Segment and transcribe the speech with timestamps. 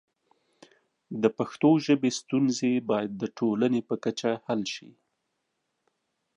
[1.21, 4.91] د پښتو ژبې ستونزې باید د ټولنې په کچه حل شي.